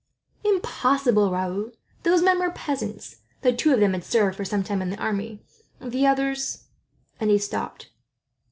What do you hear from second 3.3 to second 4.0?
though two of them